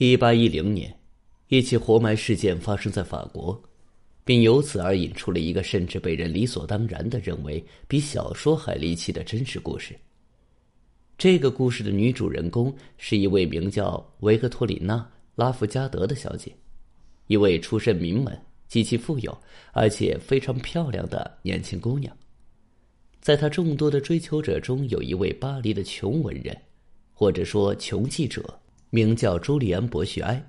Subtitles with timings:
[0.00, 0.96] 一八一零年，
[1.48, 3.60] 一起活埋事件发生在法国，
[4.24, 9.98] 并由此而引出了一个甚至被人理所当然的认为比小说还离奇的真实故事。
[11.18, 14.94] 这个故事的女主人公是一位名叫维克托里娜·
[15.34, 16.52] 拉夫加德的小姐，
[17.26, 19.36] 一位出身名门、极其富有
[19.72, 22.16] 而且非常漂亮的年轻姑娘。
[23.20, 26.56] 在她众多的追求者中，有一位巴黎的穷文人，
[27.12, 28.60] 或者说穷记者。
[28.90, 30.42] 名叫朱利安·博叙埃，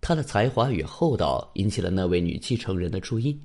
[0.00, 3.38] 他的才华与厚道引起了那位女继承人的注意。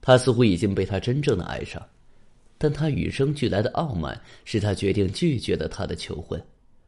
[0.00, 1.84] 他似乎已经被她真正的爱上，
[2.58, 6.40] 但他与生俱来的傲慢使他决定拒绝了他的求婚，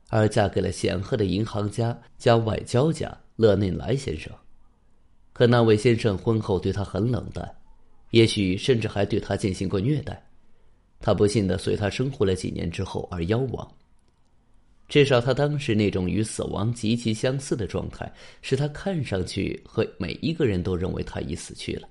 [0.08, 4.32] 而嫁给了显赫的银行家加外交家勒内莱先生。
[5.32, 7.48] 可那位先生婚后对他很冷淡，
[8.10, 10.22] 也许甚至还对他进行过虐待。
[11.00, 13.68] 他不幸的随他生活了几年之后而夭亡。
[14.88, 18.10] 至少他当时那种与死亡极其相似的状态，
[18.40, 21.86] 使他看上去和每一个人都认为他已死去了。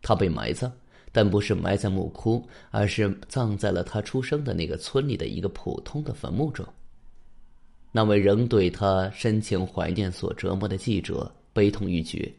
[0.00, 0.70] 他被埋葬，
[1.10, 6.64] 但不是埋在墓窟，而是葬在了他出生的那个村里的一个普通的坟墓中。
[7.90, 12.32] 那位仍对他深情怀念所折磨的记者悲痛欲绝，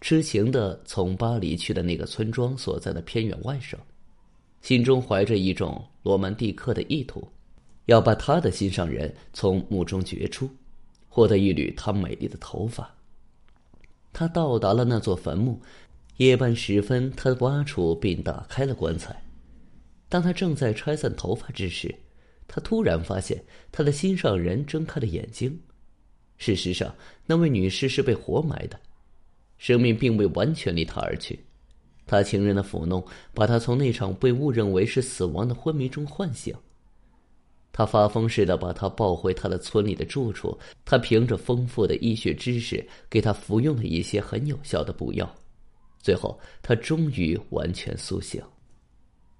[0.00, 3.78] 痴情的从巴黎去的那个村庄所在的偏远外省，
[4.60, 7.26] 心中怀着一种罗曼蒂克的意图。
[7.90, 10.48] 要把他的心上人从墓中掘出，
[11.08, 12.88] 获得一缕她美丽的头发。
[14.12, 15.60] 他到达了那座坟墓，
[16.18, 19.20] 夜半时分，他挖出并打开了棺材。
[20.08, 21.92] 当他正在拆散头发之时，
[22.46, 25.60] 他突然发现他的心上人睁开了眼睛。
[26.38, 26.94] 事实上，
[27.26, 28.78] 那位女士是被活埋的，
[29.58, 31.40] 生命并未完全离他而去。
[32.06, 36.54] 他情人的抚弄，把他从那场被误认为是死亡的昏迷中唤醒。
[37.80, 40.58] 他发疯似的把他抱回他的村里的住处。
[40.84, 45.34] 他凭着丰富的医学知识，给他服用了一些很有效的补药。
[45.98, 48.42] 最后，他终于完全苏醒。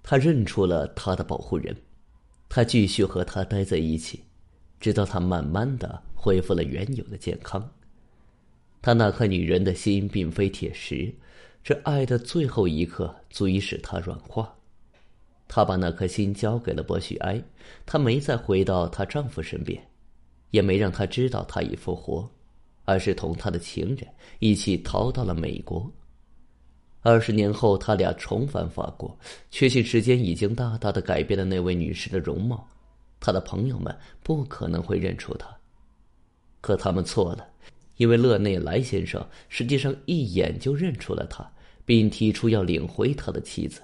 [0.01, 1.75] 他认出了他的保护人，
[2.49, 4.23] 他继续和他待在一起，
[4.79, 7.63] 直到他慢慢的恢复了原有的健康。
[8.81, 11.13] 他那颗女人的心并非铁石，
[11.63, 14.51] 这爱的最后一刻足以使他软化。
[15.53, 17.43] 她把那颗心交给了博许埃，
[17.85, 19.85] 她没再回到她丈夫身边，
[20.51, 22.25] 也没让他知道他已复活，
[22.85, 24.07] 而是同他的情人
[24.39, 25.91] 一起逃到了美国。
[27.01, 29.13] 二十年后，他俩重返法国，
[29.49, 32.65] 确信时间已经大大的改变了那位女士的容貌，
[33.19, 35.53] 她的朋友们不可能会认出她，
[36.61, 37.45] 可他们错了，
[37.97, 41.45] 因为勒内莱先生实际上一眼就认出了她，
[41.83, 43.81] 并提出要领回他的妻子。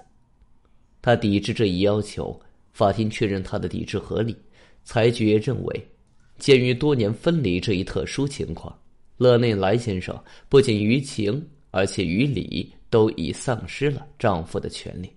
[1.00, 2.38] 他抵制这一要求，
[2.72, 4.36] 法庭确认他的抵制合理，
[4.84, 5.88] 裁决认为，
[6.38, 8.76] 鉴于多年分离这一特殊情况，
[9.16, 15.10] 勒内莱先生不仅于情，而且于理都已丧失了丈夫的权利。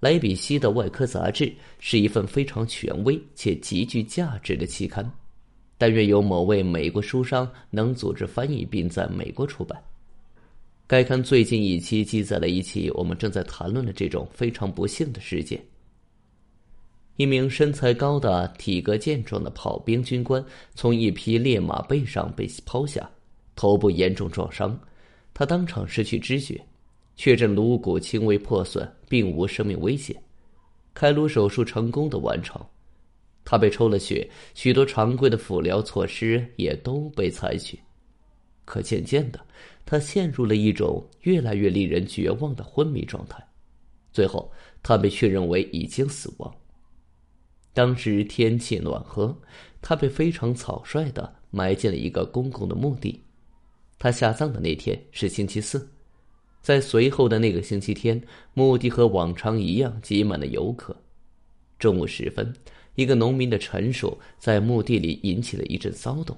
[0.00, 5.10] 莱比锡的外科杂志是一份非常权威且极具价值的期刊，
[5.76, 9.82] 但愿有某位美国书商能组织翻译并在美国出版。
[10.88, 15.62] 该刊最近一期记载了一起我们正在谈论的这种非常不幸的事件：
[17.16, 20.42] 一名身材高大、体格健壮的炮兵军官
[20.74, 23.06] 从一匹烈马背上被抛下，
[23.54, 24.80] 头部严重撞伤，
[25.34, 26.58] 他当场失去知觉，
[27.16, 30.16] 确诊颅骨轻微破损，并无生命危险。
[30.94, 32.58] 开颅手术成功的完成，
[33.44, 37.78] 他被抽了血，许多常规的辅疗措施也都被采取。
[38.68, 39.40] 可渐渐的，
[39.86, 43.42] 他陷入了一种越来越令人绝望的昏迷状态，
[44.12, 44.52] 最后
[44.82, 46.54] 他被确认为已经死亡。
[47.72, 49.34] 当时天气暖和，
[49.80, 53.22] 他被非常草率的埋进了一个公共的墓地。
[53.98, 55.88] 他下葬的那天是星期四，
[56.60, 60.94] 在随后的那个星期天，墓地和往常一样挤满了游客。
[61.78, 62.52] 中午时分，
[62.96, 66.36] 一个农民的陈述在墓地里引起了一阵骚动。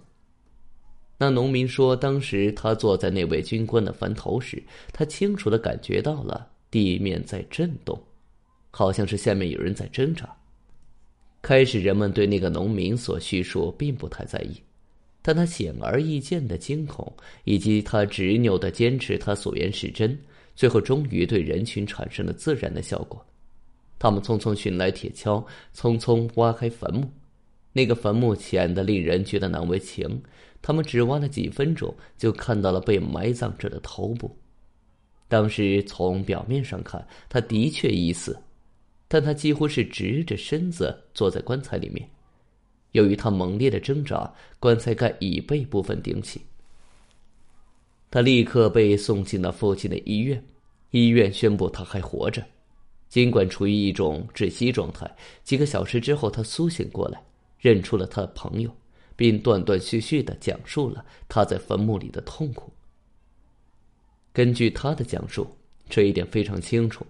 [1.23, 8.03] 那农民说，当时他坐在那位军官的坟头时，他清楚的感觉到了地面在震动，
[8.71, 10.35] 好像是下面有人在挣扎。
[11.43, 14.57] 开始，人们对那个农民所叙述并不太在意，
[15.21, 17.13] 但他显而易见的惊恐
[17.45, 20.19] 以及他执拗的坚持他所言是真，
[20.57, 23.23] 最后终于对人群产生了自然的效果。
[23.99, 25.45] 他们匆匆寻来铁锹，
[25.77, 27.07] 匆匆挖开坟墓。
[27.73, 30.23] 那个坟墓浅的令人觉得难为情。
[30.63, 34.37] 他们只挖了几分钟，就看到了被埋葬者的头部。
[35.27, 38.39] 当时从表面上看，他的确已死，
[39.09, 42.07] 但他几乎是直着身子坐在棺材里面。
[42.93, 46.43] 由于他猛烈的挣扎，棺材盖已被部分顶起。
[48.11, 50.45] 他立刻被送进了附近的医院，
[50.91, 52.45] 医院宣布他还活着，
[53.09, 55.09] 尽管处于一种窒息状态。
[55.45, 57.23] 几个小时之后，他苏醒过来，
[57.61, 58.75] 认出了他的朋友，
[59.15, 62.73] 并断断续续的讲述了他在坟墓里的痛苦。
[64.33, 65.47] 根据他的讲述，
[65.89, 67.07] 这一点非常清楚，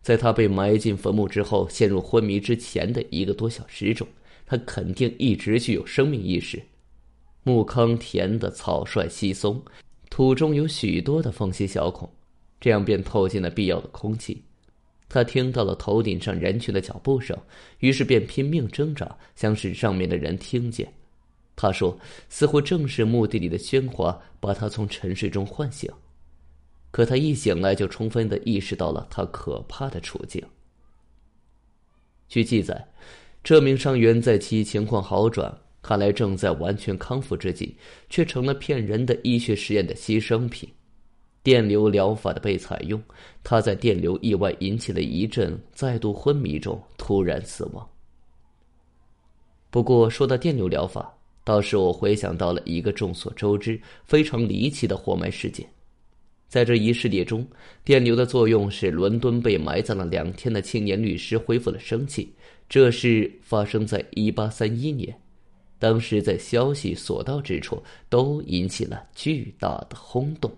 [0.00, 4.06] 在他被埋进坟墓之后，陷入昏迷之前的一个多小时中，
[4.46, 6.62] 他肯定一直具有生命意识。
[7.42, 9.62] 墓坑填的草率稀松。
[10.10, 12.10] 土中有许多的缝隙小孔，
[12.58, 14.42] 这样便透进了必要的空气。
[15.08, 17.36] 他听到了头顶上人群的脚步声，
[17.78, 20.92] 于是便拼命挣扎，想使上面的人听见。
[21.56, 25.90] 他说：“似乎正是墓地里的喧哗把他从沉睡中唤醒。”
[26.92, 30.42] 可他一醒来就充分的意识到了他可怕的处境。
[32.28, 32.86] 据记载，
[33.42, 35.58] 这名伤员在其情况好转。
[35.80, 37.76] 看来正在完全康复之际，
[38.10, 40.68] 却成了骗人的医学实验的牺牲品。
[41.48, 43.02] 电流疗法的被采用，
[43.42, 47.88] 他在电流意外引起的一阵再度昏迷中突然死亡。
[49.70, 51.10] 不过说到电流疗法，
[51.44, 55.66] 倒是我回想到了一个众所周知、非常离奇的活埋事件。
[56.48, 57.48] 在这一事例中，
[57.82, 62.30] 电流的作用使伦敦被埋葬了两天的青年律师恢复了生气。
[62.68, 65.18] 这事发生在一八三一年。
[65.78, 70.52] 当时在消息所到之处，都引起了巨大的轰动。